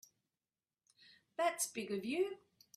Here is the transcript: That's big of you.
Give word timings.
That's 1.37 1.67
big 1.67 1.91
of 1.91 2.03
you. 2.05 2.37